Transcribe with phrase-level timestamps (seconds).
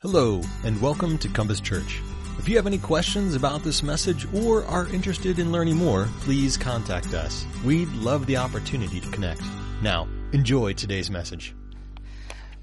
[0.00, 2.00] Hello, and welcome to Compass Church.
[2.38, 6.56] If you have any questions about this message or are interested in learning more, please
[6.56, 7.44] contact us.
[7.64, 9.42] We'd love the opportunity to connect.
[9.82, 11.52] Now, enjoy today's message.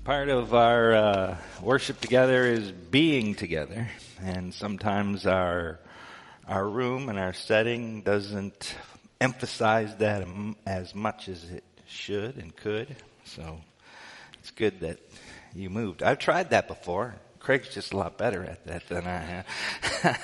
[0.05, 3.85] Part of our uh, worship together is being together,
[4.21, 5.81] and sometimes our
[6.47, 8.77] our room and our setting doesn't
[9.19, 10.25] emphasize that
[10.65, 12.95] as much as it should and could.
[13.25, 13.59] So
[14.39, 14.99] it's good that
[15.53, 16.01] you moved.
[16.01, 17.15] I've tried that before.
[17.45, 19.43] Craig's just a lot better at that than I
[20.03, 20.03] am.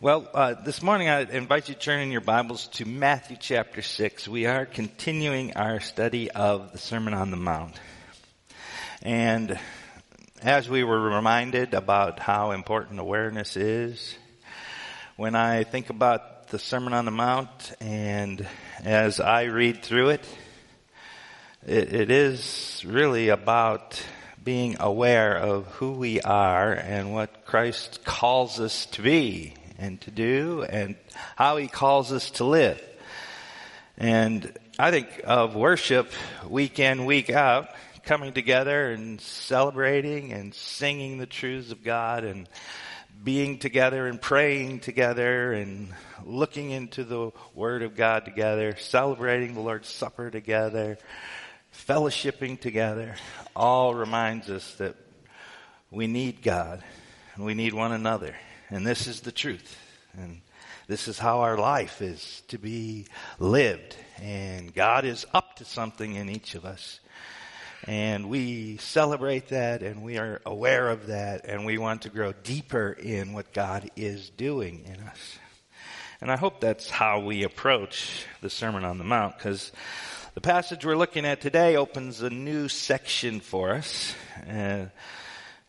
[0.00, 3.82] well, uh, this morning I invite you to turn in your Bibles to Matthew chapter
[3.82, 4.28] 6.
[4.28, 7.78] We are continuing our study of the Sermon on the Mount.
[9.02, 9.58] And
[10.40, 14.16] as we were reminded about how important awareness is,
[15.16, 18.48] when I think about the Sermon on the Mount and
[18.82, 20.26] as I read through it,
[21.66, 24.02] it, it is really about
[24.42, 30.10] being aware of who we are and what Christ calls us to be and to
[30.10, 30.96] do and
[31.36, 32.80] how he calls us to live.
[33.96, 36.10] And I think of worship
[36.48, 37.68] week in, week out,
[38.04, 42.48] coming together and celebrating and singing the truths of God and
[43.22, 45.92] being together and praying together and
[46.24, 50.98] looking into the Word of God together, celebrating the Lord's Supper together,
[51.74, 53.16] fellowshipping together
[53.56, 54.96] all reminds us that
[55.90, 56.82] we need God
[57.34, 58.34] and we need one another.
[58.70, 59.76] And this is the truth.
[60.16, 60.40] And
[60.86, 63.06] this is how our life is to be
[63.38, 63.96] lived.
[64.20, 67.00] And God is up to something in each of us.
[67.84, 72.32] And we celebrate that and we are aware of that and we want to grow
[72.32, 75.38] deeper in what God is doing in us.
[76.20, 79.72] And I hope that's how we approach the Sermon on the Mount because
[80.34, 84.14] the passage we're looking at today opens a new section for us.
[84.48, 84.86] Uh,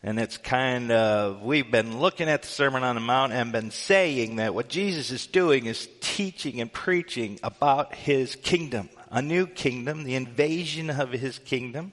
[0.02, 3.70] and it's kind of, we've been looking at the Sermon on the Mount and been
[3.70, 8.88] saying that what Jesus is doing is teaching and preaching about His kingdom.
[9.10, 11.92] A new kingdom, the invasion of His kingdom,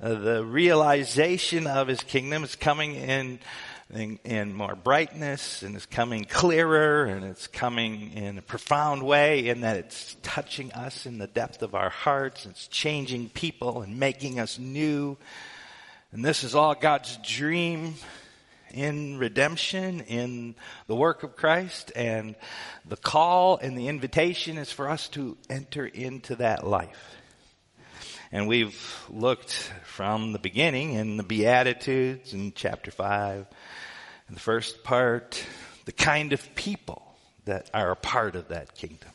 [0.00, 3.40] uh, the realization of His kingdom is coming in
[3.90, 9.60] in, more brightness and it's coming clearer and it's coming in a profound way in
[9.60, 12.46] that it's touching us in the depth of our hearts.
[12.46, 15.16] It's changing people and making us new.
[16.12, 17.94] And this is all God's dream
[18.72, 20.54] in redemption, in
[20.86, 21.92] the work of Christ.
[21.94, 22.34] And
[22.84, 27.16] the call and the invitation is for us to enter into that life.
[28.32, 33.46] And we've looked from the beginning in the Beatitudes in chapter 5
[34.28, 35.44] in the first part,
[35.84, 37.02] the kind of people
[37.44, 39.10] that are a part of that kingdom.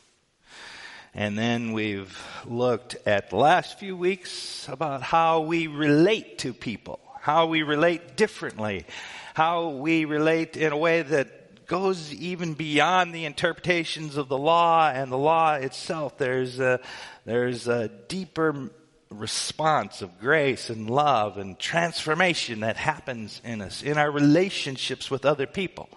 [1.13, 7.01] And then we've looked at the last few weeks about how we relate to people,
[7.19, 8.85] how we relate differently,
[9.33, 14.89] how we relate in a way that goes even beyond the interpretations of the law
[14.89, 16.17] and the law itself.
[16.17, 16.79] There's a,
[17.25, 18.71] there's a deeper
[19.11, 25.25] response of grace and love and transformation that happens in us, in our relationships with
[25.25, 25.89] other people.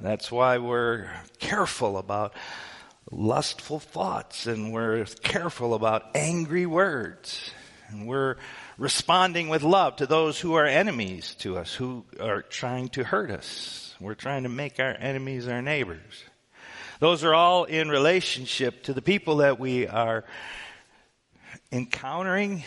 [0.00, 2.34] That's why we're careful about
[3.10, 7.50] lustful thoughts and we're careful about angry words.
[7.88, 8.36] And we're
[8.76, 13.30] responding with love to those who are enemies to us, who are trying to hurt
[13.30, 13.94] us.
[14.00, 16.24] We're trying to make our enemies our neighbors.
[16.98, 20.24] Those are all in relationship to the people that we are
[21.72, 22.64] encountering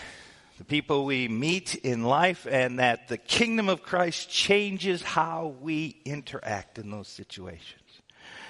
[0.57, 5.97] the people we meet in life and that the kingdom of Christ changes how we
[6.03, 7.81] interact in those situations.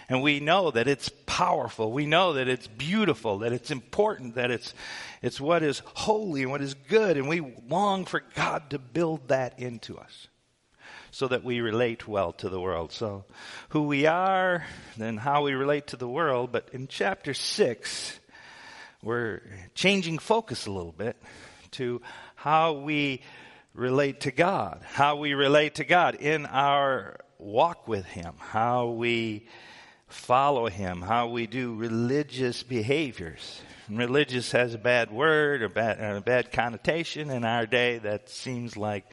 [0.09, 1.91] And we know that it's powerful.
[1.91, 4.73] We know that it's beautiful, that it's important, that it's,
[5.21, 7.17] it's what is holy and what is good.
[7.17, 10.27] And we long for God to build that into us
[11.11, 12.93] so that we relate well to the world.
[12.93, 13.25] So
[13.69, 14.65] who we are,
[14.95, 16.53] then how we relate to the world.
[16.53, 18.17] But in chapter six,
[19.03, 19.41] we're
[19.75, 21.17] changing focus a little bit
[21.71, 22.01] to
[22.35, 23.21] how we
[23.73, 29.47] relate to God, how we relate to God in our walk with Him, how we
[30.07, 33.61] follow Him, how we do religious behaviors.
[33.89, 38.75] religious has a bad word or bad, a bad connotation in our day that seems
[38.75, 39.05] like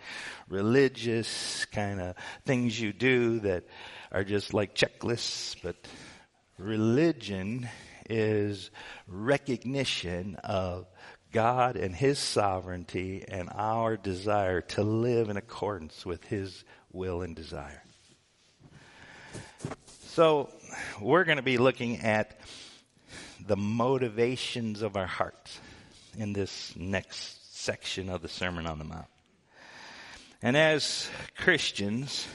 [0.48, 2.16] religious kind of
[2.46, 3.64] things you do that
[4.10, 5.76] are just like checklists, but
[6.58, 7.69] religion
[8.08, 8.70] is
[9.06, 10.86] recognition of
[11.32, 17.34] God and His sovereignty and our desire to live in accordance with His will and
[17.34, 17.82] desire.
[19.88, 20.48] So,
[21.00, 22.38] we're going to be looking at
[23.46, 25.58] the motivations of our hearts
[26.16, 29.06] in this next section of the Sermon on the Mount.
[30.40, 32.28] And as Christians,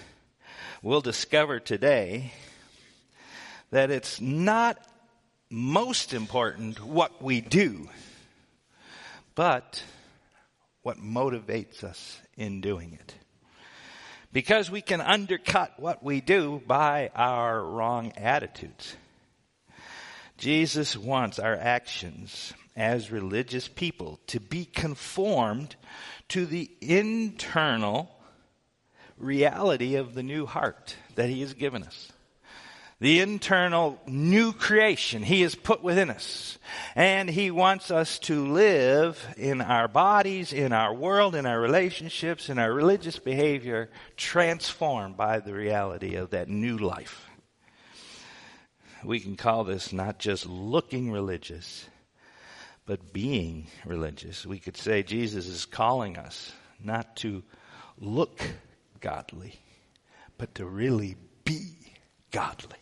[0.82, 2.34] we'll discover today
[3.72, 4.78] that it's not
[5.50, 7.90] most important what we do,
[9.34, 9.84] but
[10.84, 13.16] what motivates us in doing it.
[14.32, 18.96] Because we can undercut what we do by our wrong attitudes.
[20.38, 25.76] Jesus wants our actions as religious people to be conformed
[26.30, 28.10] to the internal
[29.18, 32.12] reality of the new heart that He has given us
[33.00, 36.58] the internal new creation He has put within us.
[36.96, 42.50] And He wants us to live in our bodies, in our world, in our relationships,
[42.50, 47.26] in our religious behavior, transformed by the reality of that new life.
[49.04, 51.88] We can call this not just looking religious,
[52.86, 54.46] but being religious.
[54.46, 56.52] We could say Jesus is calling us
[56.84, 57.44] not to
[57.98, 58.42] look
[59.00, 59.58] godly,
[60.38, 61.70] but to really be
[62.32, 62.76] godly.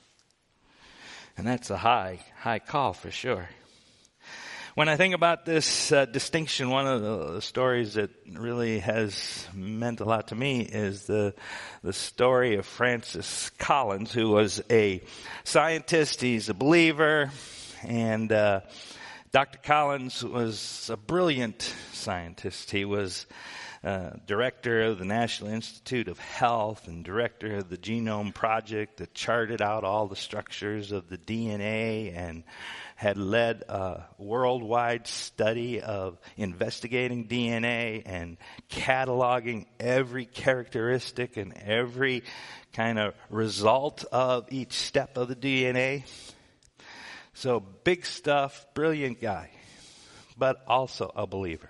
[1.37, 3.47] And that's a high, high call for sure.
[4.73, 9.99] When I think about this uh, distinction, one of the, stories that really has meant
[9.99, 11.35] a lot to me is the
[11.83, 15.01] the story of Francis Collins, who was a
[15.43, 16.21] scientist.
[16.21, 17.31] He's a believer,
[17.83, 18.61] and uh,
[19.31, 19.59] Dr.
[19.61, 21.61] Collins was a brilliant
[21.93, 22.71] scientist.
[22.71, 23.27] He was
[23.83, 29.13] uh, director of the National Institute of Health and director of the Genome Project that
[29.13, 32.43] charted out all the structures of the DNA and
[32.95, 38.37] had led a worldwide study of investigating DNA and
[38.71, 42.23] cataloging every characteristic and every
[42.73, 46.03] kind of result of each step of the DNA.
[47.35, 49.51] So big stuff, brilliant guy,
[50.35, 51.69] but also a believer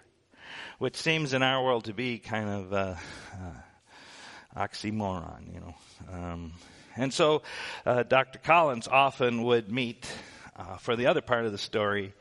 [0.77, 2.95] which seems in our world to be kind of uh,
[3.33, 5.75] uh, oxymoron, you know.
[6.12, 6.53] Um,
[6.95, 7.41] and so
[7.85, 8.39] uh, Dr.
[8.39, 10.12] Collins often would meet,
[10.56, 12.13] uh, for the other part of the story,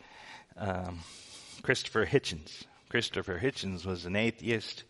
[0.57, 1.01] um,
[1.63, 2.65] Christopher Hitchens.
[2.89, 4.85] Christopher Hitchens was an atheist.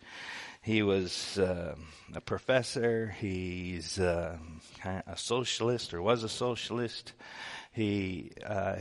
[0.61, 1.75] He was uh,
[2.13, 3.15] a professor.
[3.19, 4.39] He's of
[4.83, 7.13] a socialist, or was a socialist.
[7.73, 8.31] He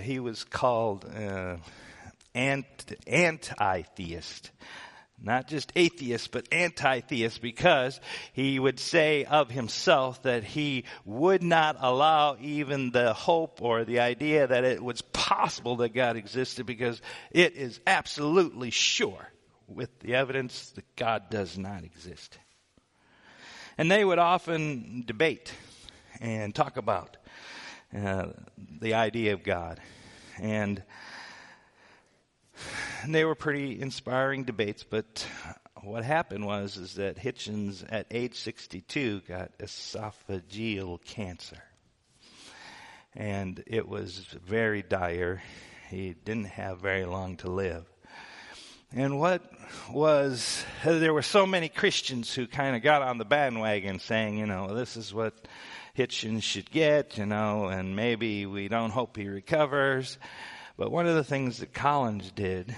[0.00, 1.04] he was called
[2.36, 2.62] uh,
[3.06, 4.50] anti-theist.
[5.18, 7.98] Not just atheist, but anti-theist because
[8.34, 14.00] he would say of himself that he would not allow even the hope or the
[14.00, 17.00] idea that it was possible that God existed because
[17.30, 19.26] it is absolutely sure
[19.66, 22.38] with the evidence that God does not exist.
[23.78, 25.52] And they would often debate
[26.20, 27.16] and talk about
[27.96, 28.28] uh,
[28.80, 29.80] the idea of God.
[30.40, 30.82] And
[33.08, 35.26] they were pretty inspiring debates, but
[35.82, 41.62] what happened was is that Hitchens at age 62 got esophageal cancer.
[43.14, 45.42] And it was very dire.
[45.90, 47.86] He didn't have very long to live.
[48.92, 49.42] And what
[49.90, 54.46] was, there were so many Christians who kind of got on the bandwagon saying, you
[54.46, 55.48] know, this is what
[55.96, 60.18] Hitchens should get, you know, and maybe we don't hope he recovers.
[60.76, 62.76] But one of the things that Collins did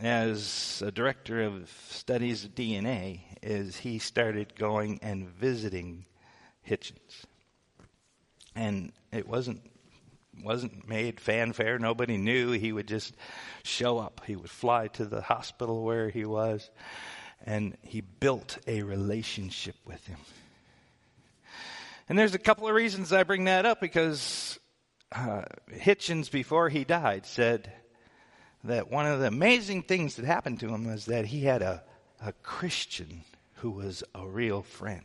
[0.00, 6.04] as a director of studies of DNA is he started going and visiting
[6.68, 7.24] Hitchens.
[8.54, 9.62] And it wasn't
[10.44, 11.78] wasn't made fanfare.
[11.78, 12.52] Nobody knew.
[12.52, 13.14] He would just
[13.64, 14.20] show up.
[14.26, 16.70] He would fly to the hospital where he was,
[17.44, 20.18] and he built a relationship with him.
[22.08, 24.60] And there's a couple of reasons I bring that up because
[25.12, 27.72] uh, Hitchens, before he died, said
[28.64, 31.82] that one of the amazing things that happened to him was that he had a,
[32.24, 33.22] a Christian
[33.56, 35.04] who was a real friend.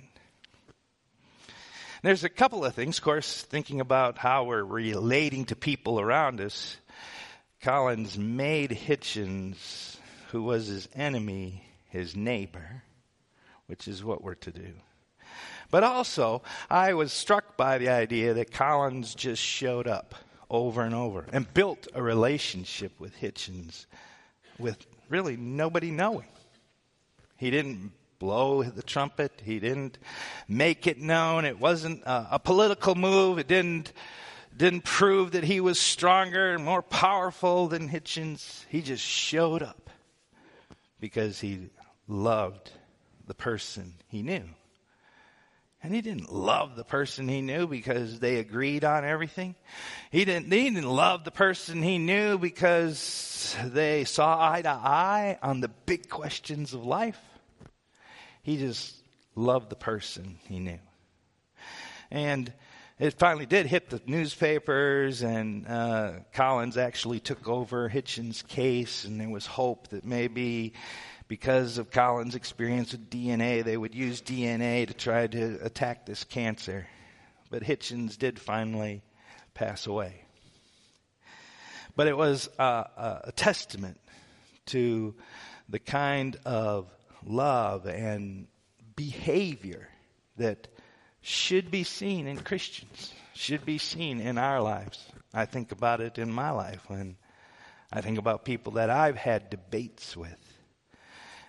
[2.02, 6.42] There's a couple of things, of course, thinking about how we're relating to people around
[6.42, 6.76] us.
[7.62, 9.96] Collins made Hitchens,
[10.32, 12.84] who was his enemy, his neighbor,
[13.68, 14.74] which is what we're to do.
[15.74, 20.14] But also, I was struck by the idea that Collins just showed up
[20.48, 23.88] over and over and built a relationship with Hitchens
[24.60, 26.28] with really nobody knowing.
[27.38, 29.42] He didn't blow the trumpet.
[29.44, 29.98] He didn't
[30.48, 31.44] make it known.
[31.44, 33.40] It wasn't a, a, political move.
[33.40, 33.94] It didn't,
[34.56, 38.64] didn't prove that he was stronger and more powerful than Hitchens.
[38.70, 39.90] He just showed up
[41.00, 41.72] because he
[42.08, 42.70] loved
[43.26, 44.44] the person he knew.
[45.84, 49.54] And he didn't love the person he knew because they agreed on everything.
[50.12, 55.38] He didn't, he didn't love the person he knew because they saw eye to eye
[55.44, 57.20] on the big questions of life.
[58.44, 58.96] He just
[59.36, 60.80] loved the person he knew.
[62.10, 62.54] And
[62.98, 69.20] it finally did hit the newspapers, and uh, Collins actually took over Hitchens' case, and
[69.20, 70.74] there was hope that maybe
[71.28, 76.24] because of Collins' experience with DNA, they would use DNA to try to attack this
[76.24, 76.88] cancer.
[77.50, 79.04] But Hitchens did finally
[79.54, 80.26] pass away.
[81.96, 84.00] But it was a, a testament
[84.68, 85.16] to
[85.70, 86.92] the kind of
[87.26, 88.48] love and
[88.96, 89.90] behavior
[90.38, 90.68] that
[91.22, 95.06] should be seen in Christians, should be seen in our lives.
[95.34, 97.16] I think about it in my life when
[97.92, 100.53] I think about people that I've had debates with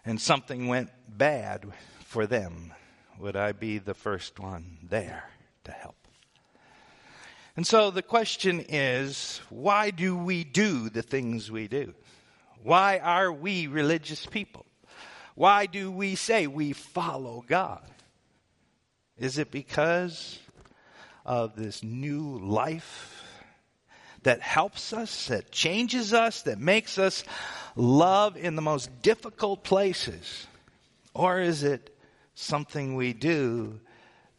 [0.04, 1.66] and something went bad
[2.04, 2.72] for them.
[3.18, 5.24] Would I be the first one there
[5.64, 5.96] to help?
[7.56, 11.94] And so the question is, why do we do the things we do?
[12.62, 14.66] Why are we religious people?
[15.36, 17.88] Why do we say we follow God?
[19.16, 20.40] Is it because
[21.24, 23.23] of this new life
[24.24, 27.24] that helps us, that changes us, that makes us
[27.76, 30.46] love in the most difficult places?
[31.14, 31.96] Or is it
[32.34, 33.80] something we do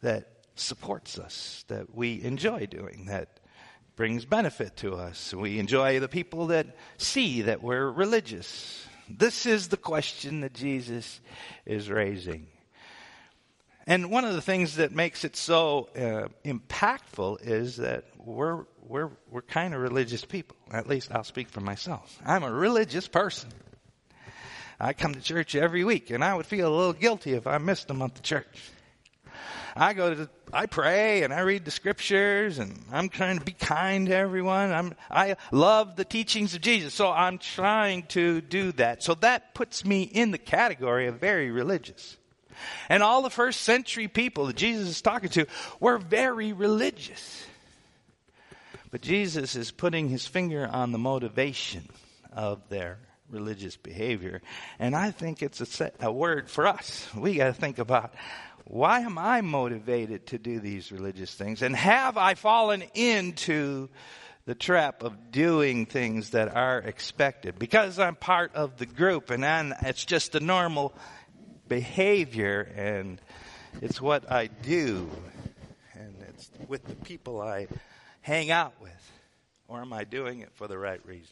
[0.02, 3.40] that supports us, that we enjoy doing, that
[3.96, 5.32] brings benefit to us?
[5.32, 6.66] We enjoy the people that
[6.98, 8.86] see that we're religious.
[9.08, 11.20] This is the question that Jesus
[11.64, 12.48] is raising.
[13.86, 19.10] And one of the things that makes it so uh, impactful is that we're, we're,
[19.30, 20.56] we're kind of religious people.
[20.72, 22.18] At least I'll speak for myself.
[22.24, 23.50] I'm a religious person.
[24.78, 27.58] I come to church every week, and I would feel a little guilty if I
[27.58, 28.70] missed a month of church.
[29.76, 33.52] I go to, I pray and I read the scriptures and I'm trying to be
[33.52, 34.72] kind to everyone.
[34.72, 36.94] I'm, I love the teachings of Jesus.
[36.94, 39.02] So I'm trying to do that.
[39.02, 42.16] So that puts me in the category of very religious.
[42.88, 45.46] And all the first century people that Jesus is talking to
[45.78, 47.44] were very religious.
[48.90, 51.88] But Jesus is putting his finger on the motivation
[52.32, 52.98] of their
[53.30, 54.40] religious behavior.
[54.78, 57.08] And I think it's a, set, a word for us.
[57.16, 58.14] We got to think about
[58.64, 61.62] why am I motivated to do these religious things?
[61.62, 63.88] And have I fallen into
[64.44, 67.58] the trap of doing things that are expected?
[67.58, 70.94] Because I'm part of the group and it's just the normal
[71.68, 73.20] behavior and
[73.82, 75.10] it's what I do
[75.94, 77.68] and it's with the people I
[78.26, 78.92] hang out with.
[79.68, 81.30] Or am I doing it for the right reasons?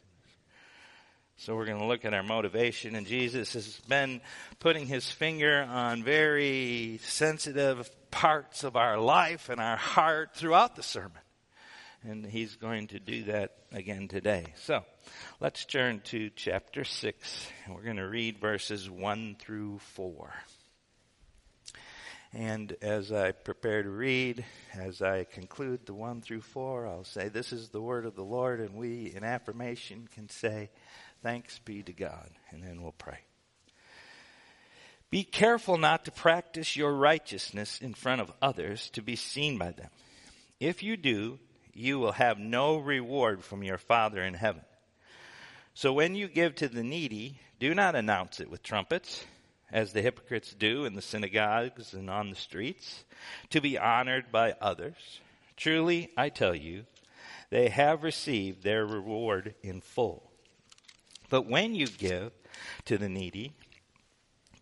[1.38, 4.20] So we're going to look at our motivation and Jesus has been
[4.60, 10.84] putting his finger on very sensitive parts of our life and our heart throughout the
[10.84, 11.18] sermon.
[12.04, 14.54] And he's going to do that again today.
[14.62, 14.84] So
[15.40, 17.48] let's turn to chapter 6.
[17.66, 20.32] And we're going to read verses 1 through 4.
[22.34, 27.28] And as I prepare to read, as I conclude the 1 through 4, I'll say,
[27.28, 30.70] This is the word of the Lord, and we in affirmation can say,
[31.22, 32.28] Thanks be to God.
[32.50, 33.18] And then we'll pray.
[35.10, 39.70] Be careful not to practice your righteousness in front of others to be seen by
[39.70, 39.90] them.
[40.58, 41.38] If you do,
[41.72, 44.62] you will have no reward from your Father in heaven.
[45.74, 49.24] So when you give to the needy, do not announce it with trumpets,
[49.74, 53.04] as the hypocrites do in the synagogues and on the streets,
[53.50, 55.20] to be honored by others.
[55.56, 56.86] Truly, I tell you,
[57.50, 60.30] they have received their reward in full.
[61.28, 62.32] But when you give
[62.86, 63.52] to the needy,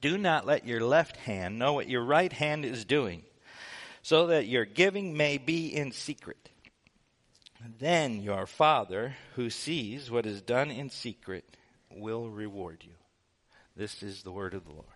[0.00, 3.22] do not let your left hand know what your right hand is doing,
[4.02, 6.42] so that your giving may be in secret
[7.78, 11.56] then your Father, who sees what is done in secret,
[11.90, 12.94] will reward you.
[13.76, 14.86] This is the word of the Lord.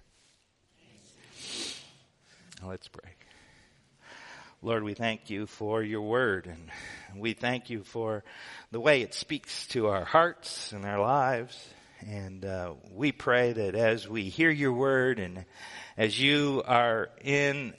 [2.65, 3.11] Let's pray.
[4.63, 6.71] Lord, we thank you for your word and
[7.21, 8.25] we thank you for
[8.71, 11.69] the way it speaks to our hearts and our lives.
[12.07, 15.45] And uh, we pray that as we hear your word and
[15.99, 17.75] as you are in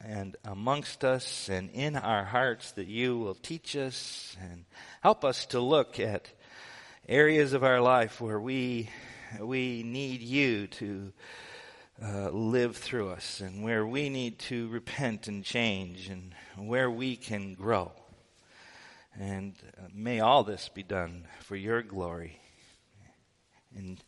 [0.00, 4.64] and amongst us and in our hearts that you will teach us and
[5.00, 6.28] help us to look at
[7.08, 8.90] areas of our life where we
[9.40, 11.12] we need you to
[12.02, 17.16] uh, live through us and where we need to repent and change and where we
[17.16, 17.92] can grow.
[19.18, 22.40] And uh, may all this be done for your glory
[23.76, 24.02] and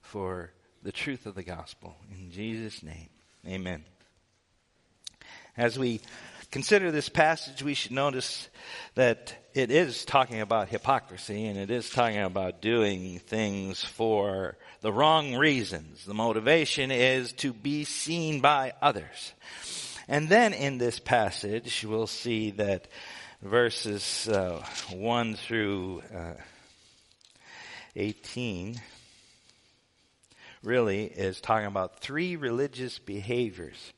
[0.00, 1.96] for the truth of the gospel.
[2.10, 3.08] In Jesus' name,
[3.46, 3.84] amen
[5.56, 6.00] as we
[6.50, 8.48] consider this passage, we should notice
[8.94, 14.92] that it is talking about hypocrisy and it is talking about doing things for the
[14.92, 16.04] wrong reasons.
[16.04, 19.32] The motivation is to be seen by others.
[20.08, 22.88] And then in this passage, we'll see that
[23.42, 26.34] verses uh, 1 through uh,
[27.96, 28.80] 18
[30.62, 33.92] really is talking about three religious behaviors.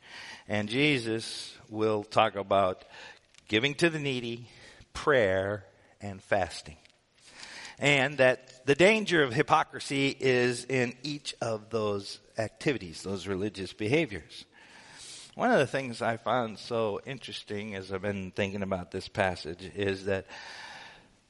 [0.49, 2.85] And Jesus will talk about
[3.49, 4.49] giving to the needy,
[4.93, 5.65] prayer,
[6.01, 6.77] and fasting.
[7.79, 14.45] And that the danger of hypocrisy is in each of those activities, those religious behaviors.
[15.35, 19.71] One of the things I found so interesting as I've been thinking about this passage
[19.75, 20.27] is that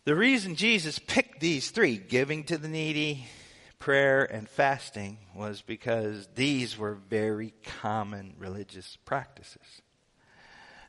[0.05, 3.27] the reason Jesus picked these three, giving to the needy,
[3.79, 9.83] prayer, and fasting, was because these were very common religious practices.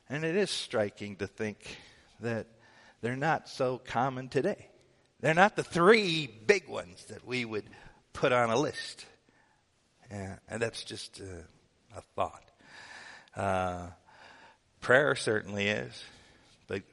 [0.10, 1.78] And it is striking to think
[2.22, 2.48] that
[3.02, 4.70] they're not so common today.
[5.20, 7.66] They're not the three big ones that we would
[8.14, 9.06] put on a list.
[10.10, 11.44] and that's just a,
[11.98, 12.44] a thought.
[13.36, 13.88] Uh,
[14.80, 16.04] prayer certainly is,
[16.68, 16.84] but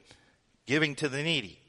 [0.65, 1.59] giving to the needy.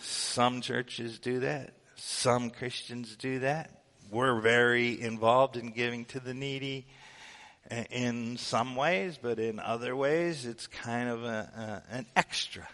[0.00, 1.74] Some churches do that.
[2.06, 3.70] Some Christians do that.
[4.10, 6.86] We're very involved in giving to the needy
[7.90, 12.68] in some ways, but in other ways, it's kind of a, a, an extra.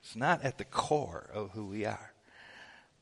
[0.00, 2.12] It's not at the core of who we are.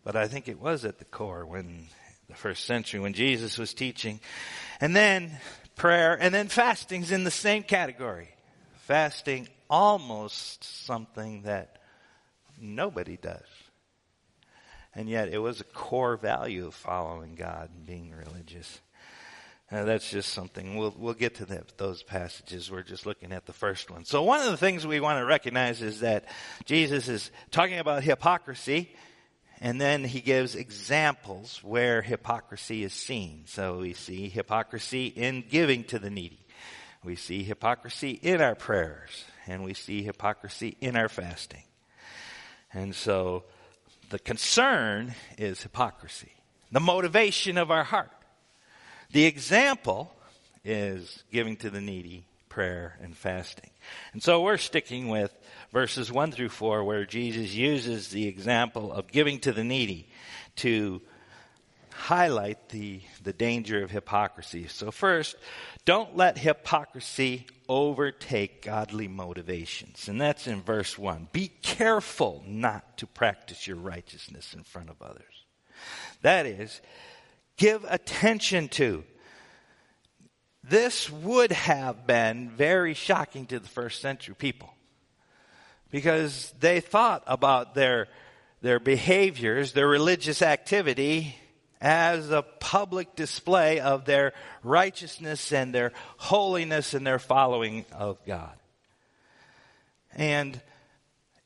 [0.02, 1.88] But I think it was at the core when
[2.26, 4.20] the first century, when Jesus was teaching.
[4.80, 5.30] And then
[5.76, 8.30] prayer, and then fasting's in the same category.
[8.86, 11.82] Fasting almost something that
[12.58, 13.42] nobody does.
[14.94, 18.80] And yet it was a core value of following God and being religious.
[19.72, 22.70] Uh, that's just something we'll we'll get to those passages.
[22.70, 24.04] We're just looking at the first one.
[24.04, 26.26] So one of the things we want to recognize is that
[26.64, 28.94] Jesus is talking about hypocrisy,
[29.60, 33.44] and then he gives examples where hypocrisy is seen.
[33.46, 36.46] So we see hypocrisy in giving to the needy.
[37.02, 41.64] We see hypocrisy in our prayers, and we see hypocrisy in our fasting.
[42.72, 43.44] And so
[44.10, 46.32] the concern is hypocrisy,
[46.72, 48.10] the motivation of our heart.
[49.12, 50.14] The example
[50.64, 53.70] is giving to the needy, prayer, and fasting.
[54.12, 55.32] And so we're sticking with
[55.72, 60.08] verses 1 through 4 where Jesus uses the example of giving to the needy
[60.56, 61.02] to
[61.94, 64.66] highlight the, the danger of hypocrisy.
[64.66, 65.36] So first,
[65.84, 70.08] don't let hypocrisy overtake godly motivations.
[70.08, 71.28] And that's in verse 1.
[71.32, 75.22] Be careful not to practice your righteousness in front of others.
[76.22, 76.80] That is,
[77.56, 79.04] give attention to.
[80.64, 84.74] This would have been very shocking to the first century people
[85.90, 88.08] because they thought about their,
[88.62, 91.36] their behaviors, their religious activity
[91.80, 94.32] as a public display of their
[94.62, 98.54] righteousness and their holiness and their following of God.
[100.16, 100.60] And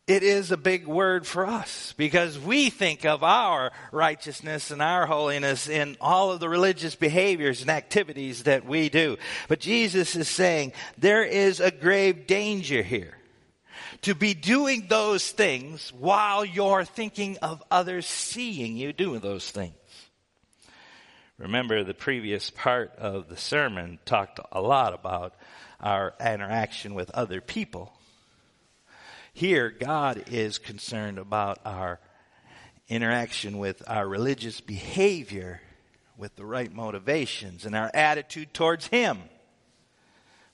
[0.09, 5.05] it is a big word for us because we think of our righteousness and our
[5.05, 9.19] holiness in all of the religious behaviors and activities that we do.
[9.49, 13.19] But Jesus is saying there is a grave danger here
[14.03, 19.75] to be doing those things while you're thinking of others seeing you doing those things.
[21.38, 25.35] Remember the previous part of the sermon talked a lot about
[25.81, 27.92] our interaction with other people
[29.38, 32.01] here, God is concerned about our
[32.88, 35.61] interaction with our religious behavior
[36.16, 39.20] with the right motivations and our attitude towards Him.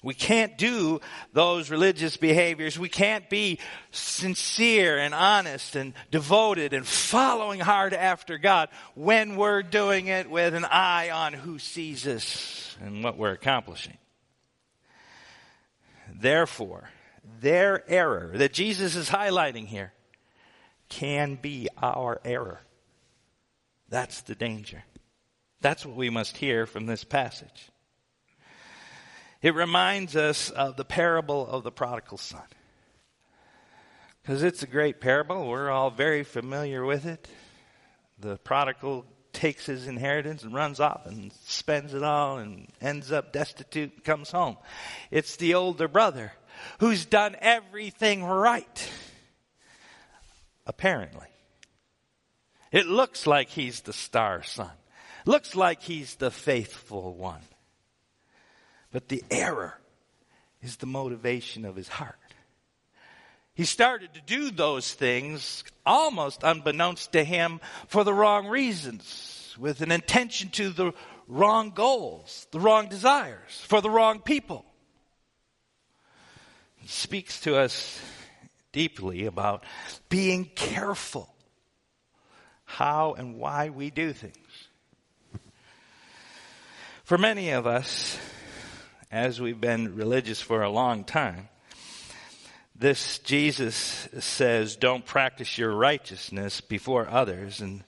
[0.04, 1.00] We can't do
[1.32, 2.78] those religious behaviors.
[2.78, 3.58] We can't be
[3.90, 10.54] sincere and honest and devoted and following hard after God when we're doing it with
[10.54, 13.96] an eye on who sees us and what we're accomplishing.
[16.14, 16.90] Therefore,
[17.40, 19.94] their error that Jesus is highlighting here
[20.90, 22.60] can be our error.
[23.88, 24.84] That's the danger.
[25.62, 27.70] That's what we must hear from this passage.
[29.44, 32.46] It reminds us of the parable of the prodigal son.
[34.22, 35.46] Because it's a great parable.
[35.46, 37.28] We're all very familiar with it.
[38.18, 39.04] The prodigal
[39.34, 44.02] takes his inheritance and runs off and spends it all and ends up destitute and
[44.02, 44.56] comes home.
[45.10, 46.32] It's the older brother
[46.80, 48.90] who's done everything right.
[50.66, 51.26] Apparently.
[52.72, 54.72] It looks like he's the star son.
[55.26, 57.42] Looks like he's the faithful one.
[58.94, 59.76] But the error
[60.62, 62.14] is the motivation of his heart.
[63.52, 69.80] He started to do those things almost unbeknownst to him for the wrong reasons, with
[69.80, 70.92] an intention to the
[71.26, 74.64] wrong goals, the wrong desires, for the wrong people.
[76.76, 78.00] He speaks to us
[78.70, 79.64] deeply about
[80.08, 81.34] being careful
[82.64, 84.36] how and why we do things.
[87.02, 88.16] For many of us,
[89.14, 91.48] as we've been religious for a long time,
[92.74, 97.60] this Jesus says, don't practice your righteousness before others.
[97.60, 97.84] And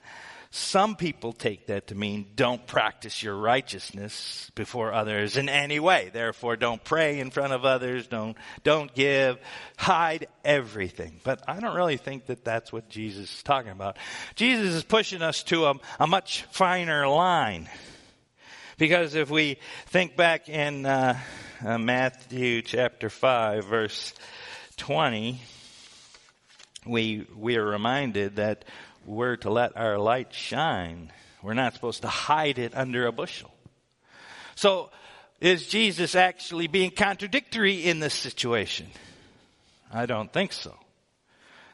[0.52, 6.10] some people take that to mean don't practice your righteousness before others in any way.
[6.12, 8.06] Therefore, don't pray in front of others.
[8.06, 9.38] Don't, don't give.
[9.76, 11.18] Hide everything.
[11.24, 13.98] But I don't really think that that's what Jesus is talking about.
[14.36, 17.68] Jesus is pushing us to a, a much finer line.
[18.78, 21.18] Because if we think back in uh,
[21.64, 24.12] uh, Matthew chapter 5, verse
[24.76, 25.40] 20,
[26.84, 28.66] we, we are reminded that
[29.06, 31.10] we're to let our light shine.
[31.42, 33.50] We're not supposed to hide it under a bushel.
[34.56, 34.90] So,
[35.40, 38.88] is Jesus actually being contradictory in this situation?
[39.90, 40.74] I don't think so.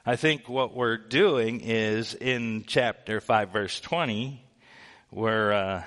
[0.06, 4.40] I think what we're doing is in chapter 5 verse 20,
[5.10, 5.82] we're, uh,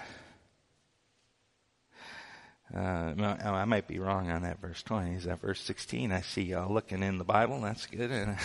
[2.74, 5.16] uh, I might be wrong on that verse 20.
[5.16, 6.12] Is that verse 16?
[6.12, 7.62] I see y'all looking in the Bible.
[7.62, 8.36] That's good.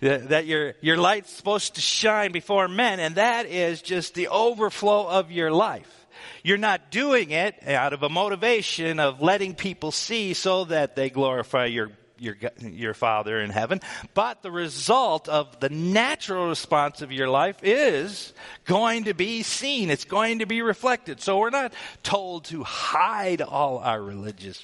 [0.00, 5.08] that your, your light's supposed to shine before men, and that is just the overflow
[5.08, 6.06] of your life.
[6.44, 11.10] You're not doing it out of a motivation of letting people see so that they
[11.10, 13.80] glorify your your, your Father in heaven.
[14.14, 18.32] But the result of the natural response of your life is
[18.64, 19.90] going to be seen.
[19.90, 21.20] It's going to be reflected.
[21.20, 21.72] So we're not
[22.02, 24.62] told to hide all our religious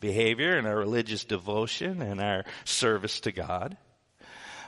[0.00, 3.76] behavior and our religious devotion and our service to God.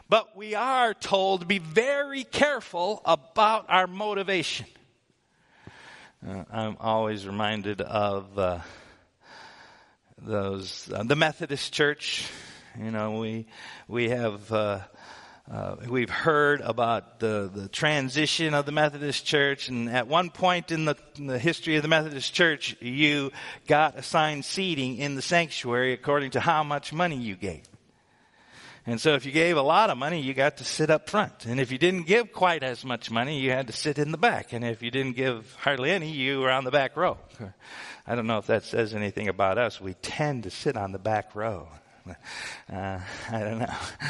[0.08, 4.66] But we are told to be very careful about our motivation.
[6.26, 8.58] Uh, I'm always reminded of uh,
[10.24, 12.28] those uh, the Methodist Church.
[12.78, 13.46] You know, we
[13.88, 14.80] we have uh,
[15.50, 20.72] uh, we've heard about the the transition of the Methodist Church, and at one point
[20.72, 23.32] in the, in the history of the Methodist Church, you
[23.66, 27.62] got assigned seating in the sanctuary according to how much money you gave.
[28.86, 31.46] And so if you gave a lot of money, you got to sit up front.
[31.46, 34.18] And if you didn't give quite as much money, you had to sit in the
[34.18, 34.52] back.
[34.52, 37.16] And if you didn't give hardly any, you were on the back row.
[38.06, 39.80] I don't know if that says anything about us.
[39.80, 41.68] We tend to sit on the back row.
[42.70, 42.98] Uh,
[43.30, 43.74] I don't know.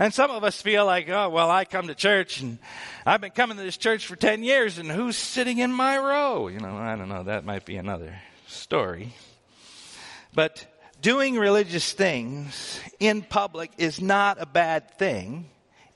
[0.00, 2.58] And some of us feel like, oh, well, I come to church and
[3.04, 6.48] I've been coming to this church for 10 years and who's sitting in my row?
[6.48, 7.24] You know, I don't know.
[7.24, 8.14] That might be another
[8.46, 9.12] story.
[10.32, 10.64] But
[11.00, 15.48] doing religious things in public is not a bad thing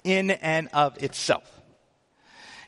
[0.03, 1.54] in and of itself.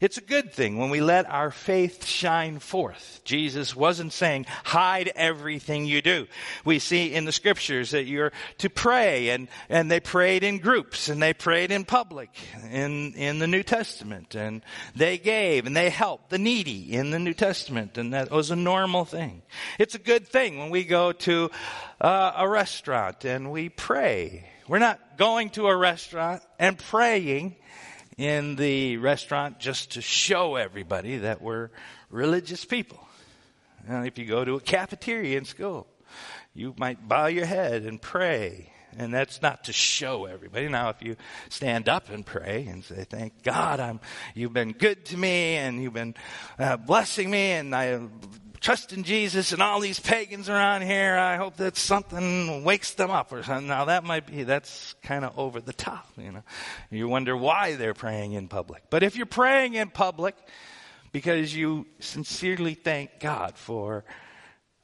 [0.00, 3.20] It's a good thing when we let our faith shine forth.
[3.24, 6.26] Jesus wasn't saying, hide everything you do.
[6.64, 11.08] We see in the scriptures that you're to pray and, and they prayed in groups
[11.08, 12.30] and they prayed in public
[12.70, 14.62] in, in the New Testament and
[14.94, 18.56] they gave and they helped the needy in the New Testament and that was a
[18.56, 19.42] normal thing.
[19.78, 21.50] It's a good thing when we go to
[22.00, 24.48] uh, a restaurant and we pray.
[24.68, 27.56] We're not going to a restaurant and praying
[28.16, 31.70] in the restaurant just to show everybody that we're
[32.10, 33.06] religious people.
[33.88, 35.86] Now, if you go to a cafeteria in school,
[36.54, 38.72] you might bow your head and pray.
[38.98, 40.68] And that's not to show everybody.
[40.68, 41.16] Now, if you
[41.50, 44.00] stand up and pray and say, thank God, I'm,
[44.34, 46.14] you've been good to me and you've been
[46.58, 48.00] uh, blessing me and I
[48.60, 53.10] trust in Jesus and all these pagans around here, I hope that something wakes them
[53.10, 53.66] up or something.
[53.66, 56.42] Now that might be, that's kind of over the top, you know.
[56.90, 58.84] You wonder why they're praying in public.
[58.90, 60.36] But if you're praying in public
[61.12, 64.04] because you sincerely thank God for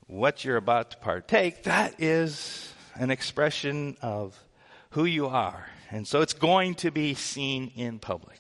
[0.06, 4.38] what you're about to partake, that is an expression of
[4.90, 5.66] who you are.
[5.90, 8.38] And so it's going to be seen in public.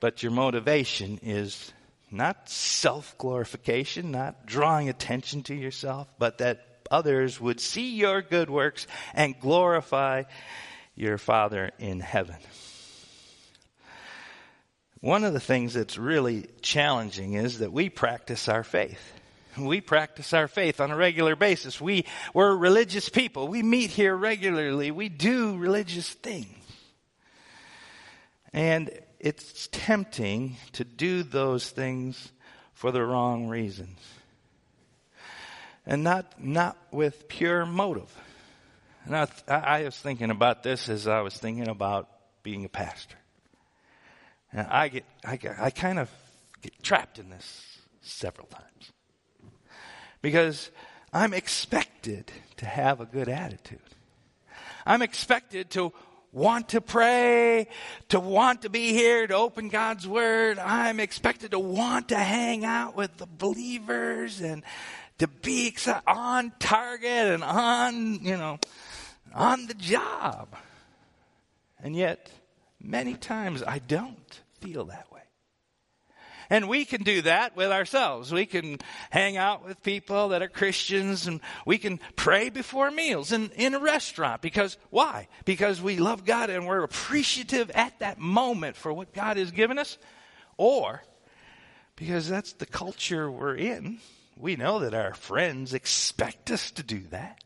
[0.00, 1.72] But your motivation is
[2.12, 8.50] not self glorification, not drawing attention to yourself, but that others would see your good
[8.50, 10.24] works and glorify
[10.94, 12.36] your Father in heaven.
[15.00, 19.00] One of the things that's really challenging is that we practice our faith.
[19.58, 21.80] We practice our faith on a regular basis.
[21.80, 23.48] We, we're religious people.
[23.48, 24.90] We meet here regularly.
[24.90, 26.46] We do religious things.
[28.52, 28.90] And
[29.22, 32.32] it's tempting to do those things
[32.74, 33.98] for the wrong reasons.
[35.86, 38.12] and not, not with pure motive.
[39.06, 42.08] Now, I, I was thinking about this as I was thinking about
[42.42, 43.16] being a pastor.
[44.52, 46.10] And I get, I, get, I kind of
[46.60, 48.92] get trapped in this several times.
[50.20, 50.70] Because
[51.12, 53.80] I'm expected to have a good attitude.
[54.86, 55.92] I'm expected to
[56.32, 57.68] want to pray,
[58.08, 60.58] to want to be here to open God's Word.
[60.58, 64.62] I'm expected to want to hang out with the believers and
[65.18, 68.58] to be on target and on, you know,
[69.34, 70.48] on the job.
[71.82, 72.30] And yet,
[72.80, 75.11] many times I don't feel that way.
[76.50, 78.32] And we can do that with ourselves.
[78.32, 78.78] We can
[79.10, 83.74] hang out with people that are Christians and we can pray before meals in, in
[83.74, 84.42] a restaurant.
[84.42, 85.28] Because why?
[85.44, 89.78] Because we love God and we're appreciative at that moment for what God has given
[89.78, 89.98] us.
[90.56, 91.02] Or
[91.96, 93.98] because that's the culture we're in.
[94.36, 97.42] We know that our friends expect us to do that.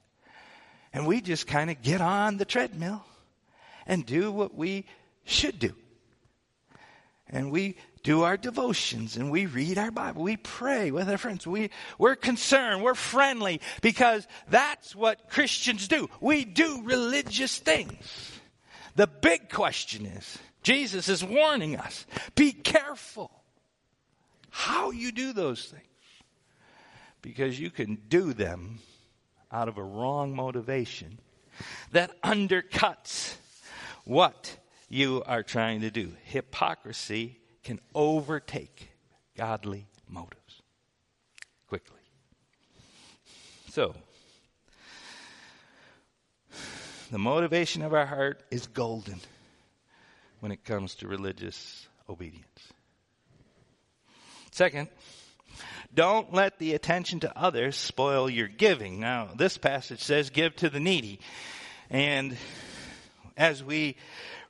[0.93, 3.05] And we just kind of get on the treadmill
[3.87, 4.87] and do what we
[5.25, 5.75] should do.
[7.29, 10.23] And we do our devotions and we read our Bible.
[10.23, 11.45] We pray with our friends.
[11.45, 12.85] We, we're concerned.
[12.85, 16.09] We're friendly because that's what Christians do.
[16.21, 18.33] We do religious things.
[18.95, 23.33] The big question is, Jesus is warning us, be careful
[24.51, 25.83] how you do those things.
[27.23, 28.79] Because you can do them
[29.51, 31.19] out of a wrong motivation
[31.91, 33.35] that undercuts
[34.05, 34.57] what
[34.89, 36.13] you are trying to do.
[36.23, 38.91] Hypocrisy can overtake
[39.37, 40.63] godly motives
[41.67, 41.99] quickly.
[43.71, 43.93] So,
[47.11, 49.19] the motivation of our heart is golden
[50.39, 52.47] when it comes to religious obedience.
[54.53, 54.87] Second,
[55.93, 59.01] don't let the attention to others spoil your giving.
[59.01, 61.19] Now, this passage says, give to the needy.
[61.91, 62.37] And
[63.37, 63.97] as we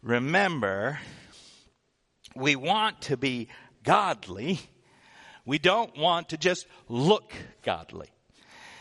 [0.02, 0.98] remember,
[2.36, 3.48] we want to be
[3.82, 4.60] godly.
[5.44, 8.08] We don't want to just look godly.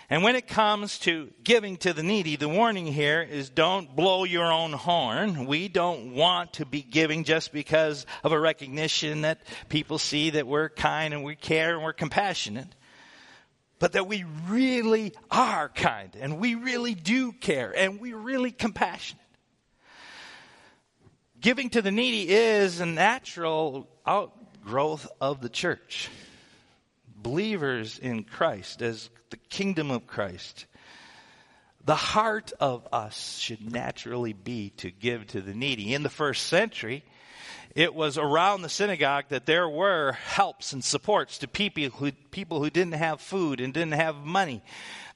[0.10, 4.24] And when it comes to giving to the needy, the warning here is don't blow
[4.24, 5.48] your own horn.
[5.48, 10.46] We don't want to be giving just because of a recognition that people see that
[10.46, 12.68] we're kind and we care and we're compassionate.
[13.80, 19.25] But that we really are kind and we really do care and we're really compassionate
[21.46, 26.10] giving to the needy is a natural outgrowth of the church.
[27.16, 30.66] Believers in Christ as the kingdom of Christ.
[31.84, 35.94] The heart of us should naturally be to give to the needy.
[35.94, 37.04] In the first century,
[37.76, 42.64] it was around the synagogue that there were helps and supports to people who, people
[42.64, 44.64] who didn't have food and didn't have money.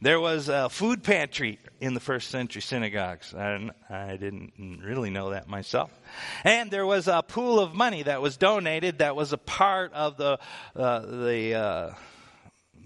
[0.02, 3.34] There was a food pantry in the first century synagogues.
[3.34, 5.90] I, I didn't really know that myself.
[6.44, 10.18] And there was a pool of money that was donated that was a part of
[10.18, 10.38] the,
[10.76, 11.94] uh, the, uh,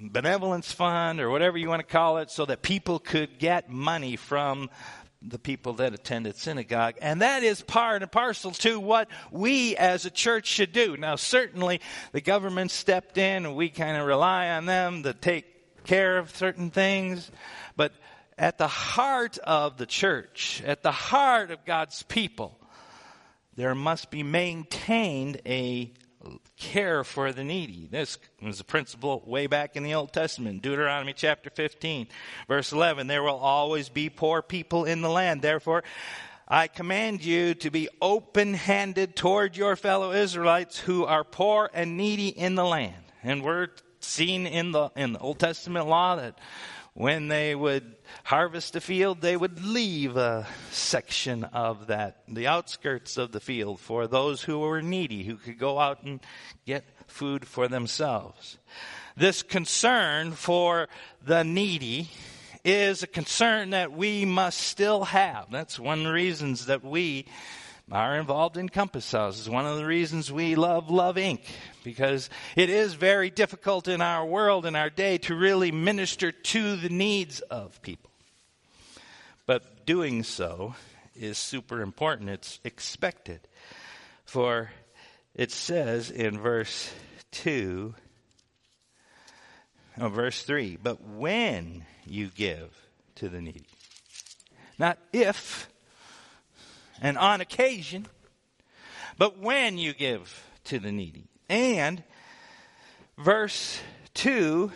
[0.05, 4.15] benevolence fund or whatever you want to call it so that people could get money
[4.17, 4.69] from
[5.25, 6.95] the people that attended synagogue.
[7.01, 10.97] And that is part and parcel to what we as a church should do.
[10.97, 11.81] Now, certainly
[12.11, 16.35] the government stepped in and we kind of rely on them to take care of
[16.35, 17.31] certain things.
[17.75, 17.93] But
[18.37, 22.59] at the heart of the church, at the heart of God's people,
[23.55, 25.93] there must be maintained a
[26.57, 27.87] care for the needy.
[27.89, 30.61] This was a principle way back in the Old Testament.
[30.61, 32.07] Deuteronomy chapter 15,
[32.47, 33.07] verse 11.
[33.07, 35.41] There will always be poor people in the land.
[35.41, 35.83] Therefore,
[36.47, 41.97] I command you to be open handed toward your fellow Israelites who are poor and
[41.97, 43.03] needy in the land.
[43.23, 46.37] And we're seen in the, in the Old Testament law that
[46.93, 53.17] when they would harvest a field, they would leave a section of that, the outskirts
[53.17, 56.19] of the field, for those who were needy, who could go out and
[56.65, 58.57] get food for themselves.
[59.15, 60.87] This concern for
[61.23, 62.09] the needy
[62.63, 65.51] is a concern that we must still have.
[65.51, 67.25] That's one of the reasons that we
[67.91, 69.39] are involved in Compass House.
[69.39, 71.41] It's one of the reasons we love Love Inc.
[71.83, 76.75] because it is very difficult in our world, in our day, to really minister to
[76.75, 78.11] the needs of people.
[79.45, 80.75] But doing so
[81.15, 82.29] is super important.
[82.29, 83.41] It's expected.
[84.25, 84.71] For
[85.35, 86.91] it says in verse
[87.31, 87.93] 2,
[89.99, 92.69] oh, verse 3, but when you give
[93.15, 93.65] to the needy.
[94.79, 95.69] Not if
[97.01, 98.07] and on occasion,
[99.17, 101.27] but when you give to the needy.
[101.49, 102.03] And
[103.17, 103.79] verse
[104.13, 104.71] 2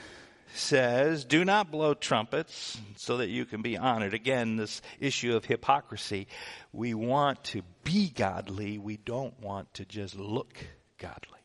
[0.54, 4.14] says, Do not blow trumpets so that you can be honored.
[4.14, 6.28] Again, this issue of hypocrisy.
[6.74, 10.58] We want to be godly, we don't want to just look
[10.98, 11.40] godly.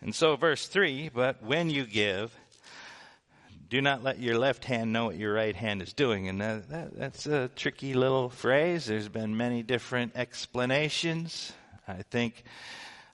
[0.00, 2.36] And so, verse 3 But when you give,
[3.68, 6.28] do not let your left hand know what your right hand is doing.
[6.28, 8.86] And that, that, that's a tricky little phrase.
[8.86, 11.52] There's been many different explanations.
[11.88, 12.44] I think,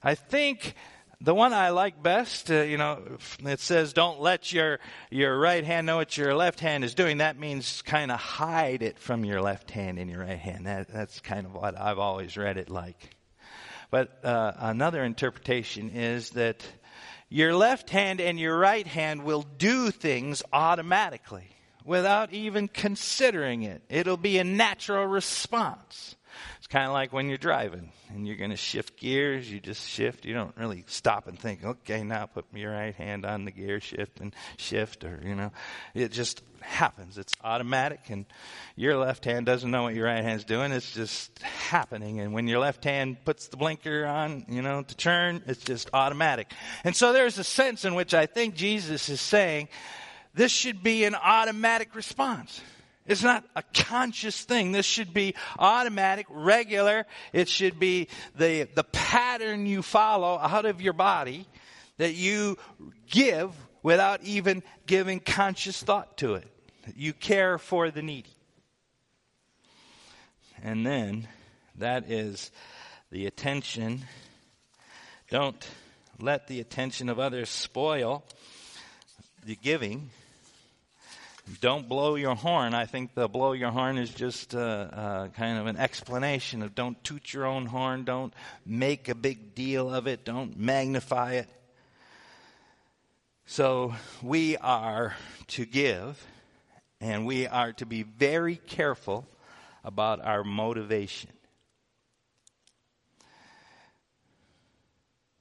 [0.02, 0.74] I think
[1.20, 3.00] the one I like best, uh, you know,
[3.44, 7.18] it says, don't let your, your right hand know what your left hand is doing.
[7.18, 10.66] That means kind of hide it from your left hand and your right hand.
[10.66, 13.14] That, that's kind of what I've always read it like.
[13.90, 16.64] But uh, another interpretation is that
[17.28, 21.48] your left hand and your right hand will do things automatically
[21.84, 23.82] without even considering it.
[23.88, 26.16] It'll be a natural response.
[26.58, 29.88] It's kind of like when you're driving and you're going to shift gears, you just
[29.88, 30.24] shift.
[30.24, 33.80] You don't really stop and think, okay, now put your right hand on the gear
[33.80, 35.50] shift and shift or, you know,
[35.94, 37.18] it just happens.
[37.18, 38.24] It's automatic and
[38.76, 40.72] your left hand doesn't know what your right hand's doing.
[40.72, 42.20] It's just happening.
[42.20, 45.90] And when your left hand puts the blinker on, you know, to turn, it's just
[45.92, 46.52] automatic.
[46.84, 49.68] And so there's a sense in which I think Jesus is saying
[50.34, 52.60] this should be an automatic response.
[53.06, 54.72] It's not a conscious thing.
[54.72, 57.06] This should be automatic, regular.
[57.32, 61.46] It should be the, the pattern you follow out of your body
[61.98, 62.58] that you
[63.10, 66.46] give without even giving conscious thought to it.
[66.96, 68.30] You care for the needy.
[70.62, 71.26] And then
[71.76, 72.52] that is
[73.10, 74.02] the attention.
[75.28, 75.68] Don't
[76.20, 78.22] let the attention of others spoil
[79.44, 80.10] the giving
[81.60, 82.74] don't blow your horn.
[82.74, 86.74] I think the blow your horn is just uh, uh, kind of an explanation of
[86.74, 88.32] don't toot your own horn, don't
[88.64, 91.48] make a big deal of it, don't magnify it.
[93.44, 95.16] So we are
[95.48, 96.24] to give,
[97.00, 99.26] and we are to be very careful
[99.84, 101.30] about our motivation.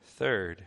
[0.04, 0.64] Third,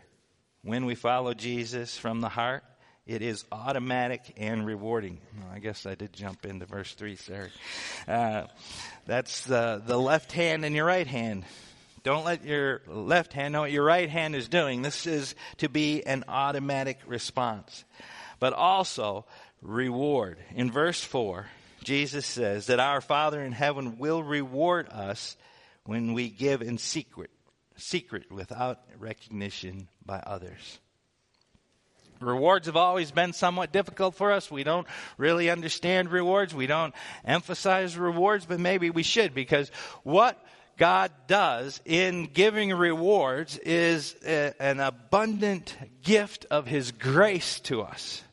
[0.63, 2.65] when we follow Jesus from the heart,
[3.07, 5.21] it is automatic and rewarding.
[5.39, 7.51] Well, I guess I did jump into verse 3, sorry.
[8.09, 8.45] Uh,
[9.05, 11.45] that's the, the left hand and your right hand.
[12.03, 14.83] Don't let your left hand know what your right hand is doing.
[14.83, 17.85] This is to be an automatic response.
[18.41, 19.27] But also,
[19.61, 20.39] reward.
[20.55, 21.47] In verse 4,
[21.83, 25.37] Jesus says that our Father in heaven will reward us
[25.85, 27.31] when we give in secret,
[27.77, 30.79] secret without recognition by others.
[32.25, 34.51] Rewards have always been somewhat difficult for us.
[34.51, 36.55] We don't really understand rewards.
[36.55, 39.71] We don't emphasize rewards, but maybe we should because
[40.03, 40.45] what
[40.77, 48.24] God does in giving rewards is a, an abundant gift of His grace to us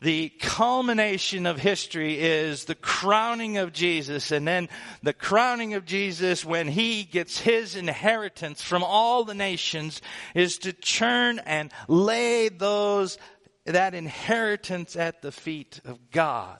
[0.00, 4.68] the culmination of history is the crowning of Jesus, and then
[5.02, 10.02] the crowning of Jesus when he gets his inheritance from all the nations
[10.34, 13.16] is to turn and lay those,
[13.64, 16.58] that inheritance at the feet of God,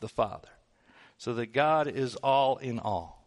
[0.00, 0.48] the Father.
[1.18, 3.24] So that God is all in all.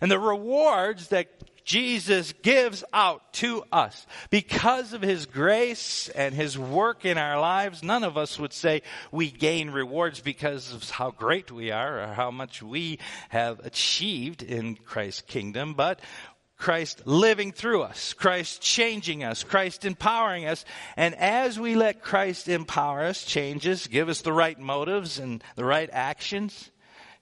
[0.00, 4.06] And the rewards that Jesus gives out to us.
[4.30, 8.82] Because of His grace and His work in our lives, none of us would say
[9.10, 14.42] we gain rewards because of how great we are or how much we have achieved
[14.42, 16.00] in Christ's kingdom, but
[16.60, 20.64] Christ living through us, Christ changing us, Christ empowering us.
[20.96, 25.42] And as we let Christ empower us, change us, give us the right motives and
[25.56, 26.70] the right actions,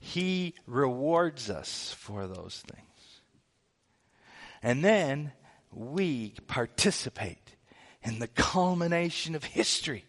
[0.01, 2.88] He rewards us for those things.
[4.63, 5.33] And then
[5.73, 7.57] we participate
[8.03, 10.05] in the culmination of history.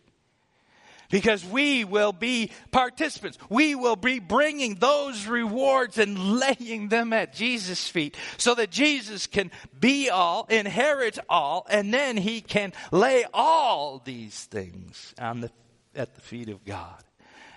[1.12, 3.40] Because we will be participants.
[3.50, 9.26] We will be bringing those rewards and laying them at Jesus' feet so that Jesus
[9.26, 15.52] can be all, inherit all, and then he can lay all these things on the,
[15.96, 17.04] at the feet of God.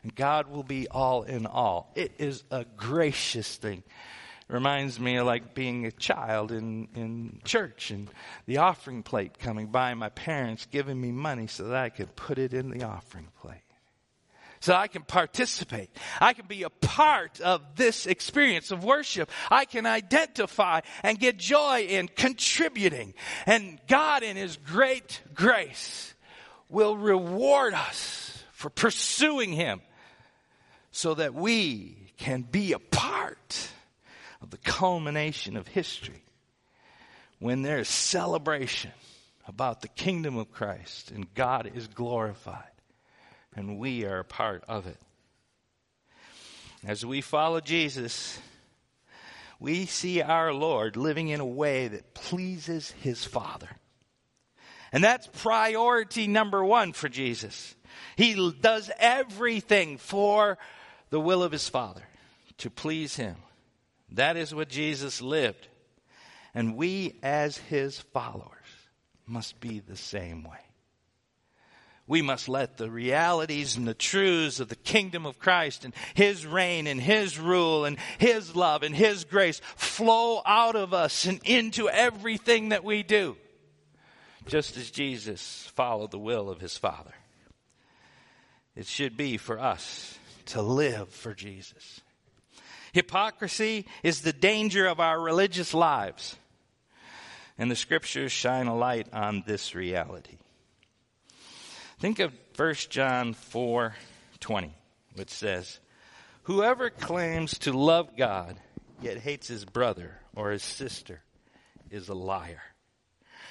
[0.02, 1.92] And God will be all in all.
[1.94, 3.82] It is a gracious thing
[4.48, 8.10] reminds me of like being a child in, in church and
[8.46, 12.38] the offering plate coming by, my parents giving me money so that I could put
[12.38, 13.62] it in the offering plate.
[14.60, 15.90] So I can participate.
[16.20, 19.28] I can be a part of this experience of worship.
[19.50, 23.14] I can identify and get joy in contributing.
[23.44, 26.14] And God in His great grace
[26.68, 29.80] will reward us for pursuing Him
[30.92, 33.68] so that we can be a part
[34.42, 36.24] of the culmination of history
[37.38, 38.92] when there's celebration
[39.46, 42.64] about the kingdom of Christ and God is glorified.
[43.54, 44.96] and we are a part of it.
[46.84, 48.38] As we follow Jesus,
[49.60, 53.68] we see our Lord living in a way that pleases his Father.
[54.90, 57.74] And that's priority number one for Jesus.
[58.16, 60.58] He does everything for
[61.10, 62.02] the will of his Father
[62.58, 63.36] to please him.
[64.14, 65.68] That is what Jesus lived.
[66.54, 68.48] And we, as his followers,
[69.26, 70.58] must be the same way.
[72.06, 76.44] We must let the realities and the truths of the kingdom of Christ and His
[76.44, 81.40] reign and His rule and His love and His grace flow out of us and
[81.44, 83.36] into everything that we do.
[84.46, 87.14] Just as Jesus followed the will of His Father.
[88.74, 92.00] It should be for us to live for Jesus.
[92.92, 96.36] Hypocrisy is the danger of our religious lives.
[97.58, 100.36] And the scriptures shine a light on this reality.
[101.98, 103.94] Think of 1 John 4
[104.40, 104.74] 20,
[105.14, 105.78] which says,
[106.44, 108.56] Whoever claims to love God
[109.00, 111.22] yet hates his brother or his sister
[111.90, 112.62] is a liar.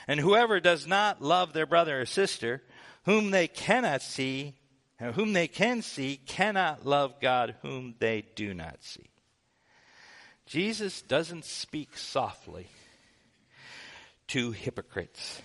[0.07, 2.61] And whoever does not love their brother or sister,
[3.05, 4.55] whom they cannot see,
[4.99, 9.10] whom they can see, cannot love God whom they do not see.
[10.51, 12.67] Jesus doesn't speak softly
[14.27, 15.41] to hypocrites,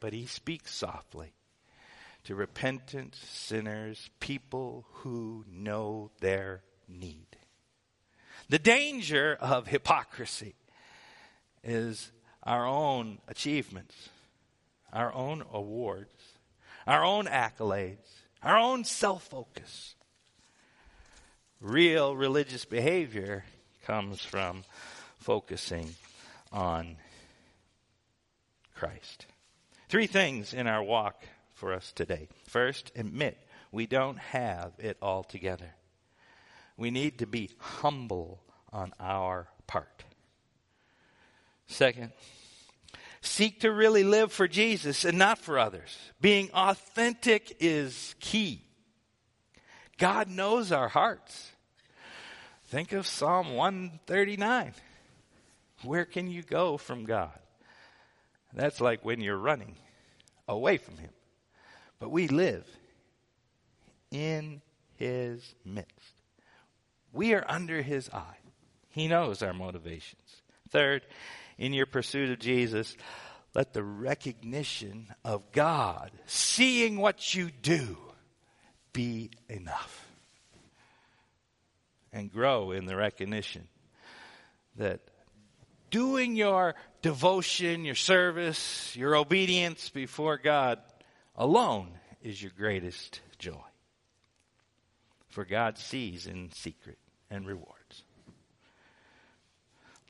[0.00, 1.34] but he speaks softly
[2.24, 7.26] to repentant sinners, people who know their need.
[8.48, 10.54] The danger of hypocrisy
[11.62, 12.10] is
[12.44, 14.08] our own achievements,
[14.90, 16.14] our own awards,
[16.86, 18.08] our own accolades,
[18.42, 19.96] our own self focus.
[21.60, 23.44] Real religious behavior
[23.88, 24.64] comes from
[25.16, 25.88] focusing
[26.52, 26.96] on
[28.74, 29.24] Christ.
[29.88, 31.24] Three things in our walk
[31.54, 32.28] for us today.
[32.46, 33.38] First, admit
[33.72, 35.74] we don't have it all together.
[36.76, 38.42] We need to be humble
[38.74, 40.04] on our part.
[41.66, 42.12] Second,
[43.22, 45.96] seek to really live for Jesus and not for others.
[46.20, 48.66] Being authentic is key.
[49.96, 51.52] God knows our hearts.
[52.68, 54.72] Think of Psalm 139.
[55.82, 57.38] Where can you go from God?
[58.54, 59.76] That's like when you're running
[60.46, 61.10] away from Him.
[61.98, 62.66] But we live
[64.10, 64.62] in
[64.98, 66.14] his midst.
[67.12, 68.36] We are under his eye.
[68.90, 70.42] He knows our motivations.
[70.70, 71.06] Third,
[71.56, 72.96] in your pursuit of Jesus,
[73.54, 77.96] let the recognition of God, seeing what you do,
[78.92, 80.07] be enough.
[82.18, 83.68] And grow in the recognition
[84.74, 84.98] that
[85.88, 90.80] doing your devotion, your service, your obedience before God
[91.36, 91.90] alone
[92.20, 93.62] is your greatest joy.
[95.28, 96.98] For God sees in secret
[97.30, 98.02] and rewards.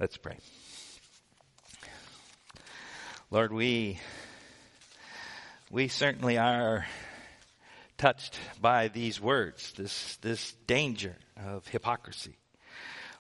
[0.01, 0.39] Let's pray.
[3.31, 4.01] Lord, we
[5.71, 6.87] we certainly are
[7.99, 12.39] touched by these words, this this danger of hypocrisy.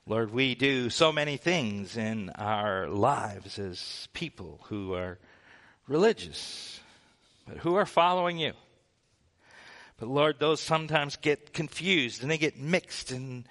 [0.07, 5.19] Lord, we do so many things in our lives as people who are
[5.87, 6.81] religious,
[7.47, 8.55] but who are following you.
[9.99, 13.45] But Lord, those sometimes get confused and they get mixed and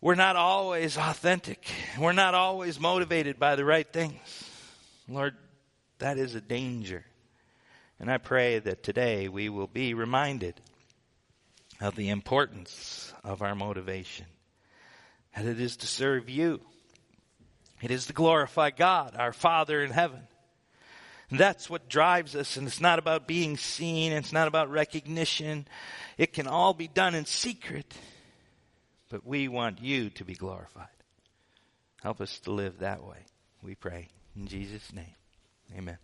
[0.00, 1.66] we're not always authentic.
[1.98, 4.18] We're not always motivated by the right things.
[5.08, 5.34] Lord,
[5.98, 7.06] that is a danger.
[8.04, 10.60] And I pray that today we will be reminded
[11.80, 14.26] of the importance of our motivation.
[15.34, 16.60] And it is to serve you.
[17.80, 20.20] It is to glorify God, our Father in heaven.
[21.30, 25.66] That's what drives us, and it's not about being seen, it's not about recognition.
[26.18, 27.94] It can all be done in secret,
[29.08, 30.88] but we want you to be glorified.
[32.02, 33.24] Help us to live that way,
[33.62, 34.08] we pray.
[34.36, 35.14] In Jesus' name,
[35.74, 35.96] amen.